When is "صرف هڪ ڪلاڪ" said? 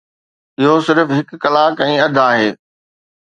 0.87-1.85